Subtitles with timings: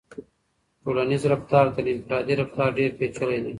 [0.83, 3.49] ټولنیز رفتار تر انفرادي رفتار ډېر پیچلی دی.